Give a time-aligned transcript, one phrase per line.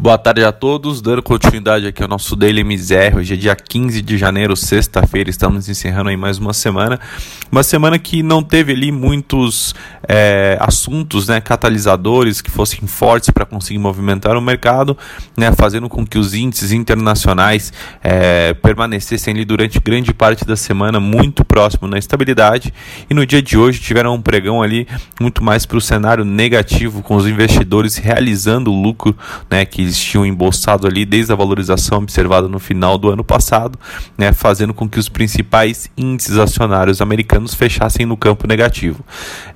[0.00, 3.16] Boa tarde a todos, dando continuidade aqui ao nosso Daily MZR.
[3.16, 7.00] Hoje é dia 15 de janeiro, sexta-feira, estamos encerrando aí mais uma semana.
[7.50, 9.74] Uma semana que não teve ali muitos
[10.08, 14.96] é, assuntos, né, catalisadores que fossem fortes para conseguir movimentar o mercado,
[15.36, 21.00] né, fazendo com que os índices internacionais é, permanecessem ali durante grande parte da semana
[21.00, 22.72] muito próximo na estabilidade.
[23.10, 24.86] E no dia de hoje tiveram um pregão ali
[25.20, 29.16] muito mais para o cenário negativo, com os investidores realizando o lucro
[29.50, 33.78] né, que eles tinham embolsado ali desde a valorização observada no final do ano passado,
[34.16, 39.04] né, fazendo com que os principais índices acionários americanos fechassem no campo negativo.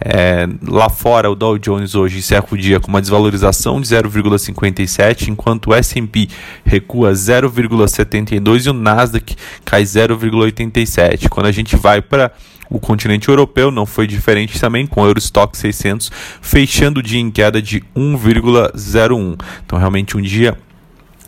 [0.00, 5.28] É, lá fora, o Dow Jones hoje encerra o dia com uma desvalorização de 0,57,
[5.28, 6.28] enquanto o S&P
[6.64, 11.28] recua 0,72 e o Nasdaq cai 0,87.
[11.28, 12.32] Quando a gente vai para
[12.71, 17.30] o continente europeu não foi diferente também, com o Eurostock 600 fechando o dia em
[17.30, 19.38] queda de 1,01.
[19.65, 20.57] Então, realmente um dia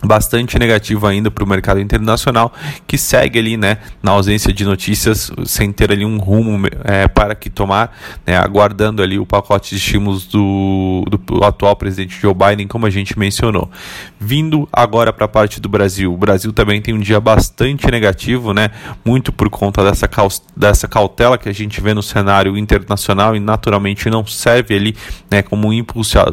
[0.07, 2.53] bastante negativo ainda para o mercado internacional,
[2.87, 7.35] que segue ali, né, na ausência de notícias, sem ter ali um rumo é, para
[7.35, 12.67] que tomar, né, aguardando ali o pacote de estímulos do, do atual presidente Joe Biden,
[12.67, 13.71] como a gente mencionou.
[14.19, 18.53] Vindo agora para a parte do Brasil, o Brasil também tem um dia bastante negativo,
[18.53, 18.71] né,
[19.05, 20.09] muito por conta dessa,
[20.57, 24.97] dessa cautela que a gente vê no cenário internacional e naturalmente não serve ali,
[25.31, 25.73] né, como um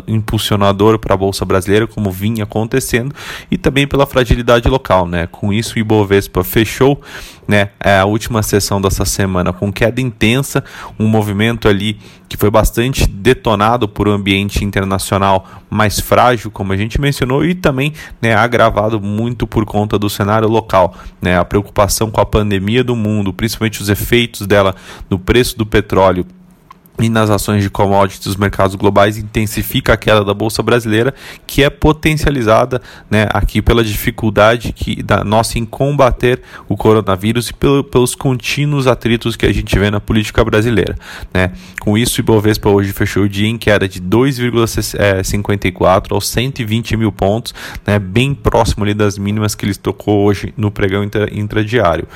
[0.08, 3.14] impulsionador para a Bolsa Brasileira, como vinha acontecendo,
[3.50, 5.28] e também pela fragilidade local, né?
[5.28, 7.02] Com isso, o Ibovespa fechou,
[7.48, 10.64] né, a última sessão dessa semana com queda intensa,
[10.98, 11.98] um movimento ali
[12.30, 17.54] que foi bastante detonado por um ambiente internacional mais frágil, como a gente mencionou, e
[17.54, 22.84] também né, agravado muito por conta do cenário local, né, a preocupação com a pandemia
[22.84, 24.76] do mundo, principalmente os efeitos dela
[25.10, 26.26] no preço do petróleo
[27.00, 31.14] e nas ações de commodities dos mercados globais intensifica a queda da bolsa brasileira,
[31.48, 37.54] que é potencializada né, aqui pela dificuldade que da nossa em combater o coronavírus e
[37.54, 40.98] pelo, pelos contínuos atritos que a gente vê na política brasileira.
[41.34, 41.52] Né.
[41.80, 47.12] Com isso, o Ibovespa hoje fechou o dia em queda de 2,54 aos 120 mil
[47.12, 47.54] pontos,
[47.86, 52.08] né, bem próximo ali das mínimas que ele tocou hoje no pregão intra, intradiário.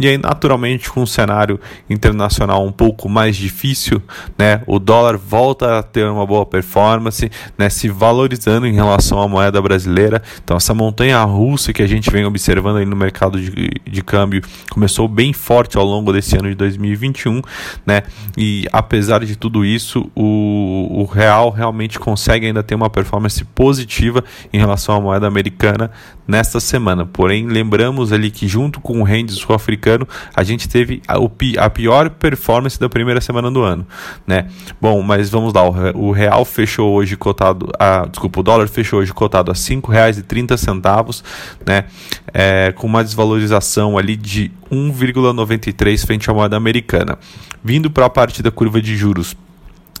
[0.00, 4.02] E aí, naturalmente, com um cenário internacional um pouco mais difícil,
[4.38, 9.28] né, o dólar volta a ter uma boa performance, né, se valorizando em relação à
[9.28, 10.22] moeda brasileira.
[10.42, 13.52] Então, essa montanha russa que a gente vem observando aí no mercado de,
[13.86, 14.40] de câmbio
[14.70, 17.42] começou bem forte ao longo desse ano de 2021,
[17.84, 18.02] né,
[18.38, 24.24] e apesar de tudo isso, o, o real realmente consegue ainda ter uma performance positiva
[24.50, 25.90] em relação à moeda americana
[26.26, 27.04] nesta semana.
[27.04, 29.89] Porém, lembramos ali que junto com o rende sul-africano,
[30.34, 31.16] a gente teve a,
[31.64, 33.86] a pior performance da primeira semana do ano
[34.26, 34.46] né?
[34.80, 35.62] Bom, mas vamos lá,
[35.94, 41.24] o real fechou hoje cotado, a, desculpa, o dólar fechou hoje cotado a R$ 5,30,
[41.66, 41.84] né?
[42.32, 47.18] É, com uma desvalorização ali de 1,93 frente à moeda americana.
[47.62, 49.36] Vindo para a parte da curva de juros,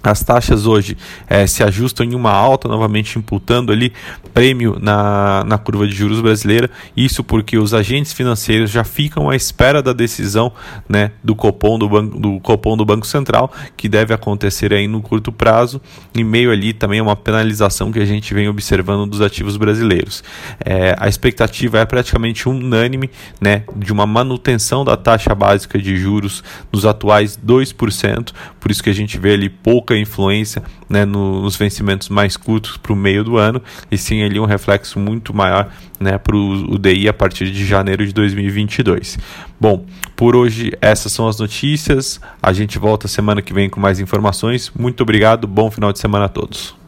[0.02, 0.96] as taxas hoje
[1.28, 3.92] é, se ajustam em uma alta, novamente imputando ali
[4.32, 6.70] prêmio na, na curva de juros brasileira.
[6.96, 10.52] Isso porque os agentes financeiros já ficam à espera da decisão
[10.88, 15.02] né, do, Copom do, banco, do Copom do Banco Central, que deve acontecer aí no
[15.02, 15.80] curto prazo,
[16.14, 20.24] em meio ali também a uma penalização que a gente vem observando dos ativos brasileiros.
[20.64, 26.42] É, a expectativa é praticamente unânime né, de uma manutenção da taxa básica de juros
[26.72, 31.56] nos atuais 2%, por isso que a gente vê ali pouco pouca influência né, nos
[31.56, 35.68] vencimentos mais curtos para o meio do ano, e sim ali um reflexo muito maior
[35.98, 39.18] né, para o DI a partir de janeiro de 2022.
[39.58, 39.84] Bom,
[40.14, 42.20] por hoje essas são as notícias.
[42.42, 44.70] A gente volta semana que vem com mais informações.
[44.78, 46.79] Muito obrigado, bom final de semana a todos.